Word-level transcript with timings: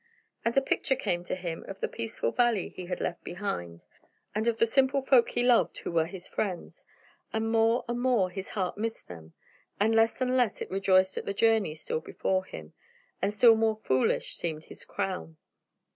And 0.43 0.57
a 0.57 0.61
picture 0.63 0.95
came 0.95 1.23
to 1.25 1.35
him 1.35 1.63
of 1.67 1.79
the 1.79 1.87
peaceful 1.87 2.31
valley 2.31 2.69
he 2.69 2.87
had 2.87 2.99
left 2.99 3.23
behind, 3.23 3.81
and 4.33 4.47
of 4.47 4.57
the 4.57 4.65
simple 4.65 5.03
folk 5.03 5.29
he 5.29 5.43
loved 5.43 5.77
who 5.77 5.91
were 5.91 6.07
his 6.07 6.27
friends, 6.27 6.85
and 7.31 7.51
more 7.51 7.85
and 7.87 8.01
more 8.01 8.31
his 8.31 8.49
heart 8.57 8.79
missed 8.79 9.07
them, 9.07 9.33
and 9.79 9.93
less 9.93 10.19
and 10.19 10.35
less 10.35 10.59
it 10.59 10.71
rejoiced 10.71 11.19
at 11.19 11.25
the 11.25 11.35
journey 11.35 11.75
still 11.75 11.99
before 12.01 12.45
him, 12.45 12.73
and 13.21 13.31
still 13.31 13.55
more 13.55 13.75
foolish 13.75 14.35
seemed 14.37 14.63
his 14.63 14.85
crown. 14.85 15.37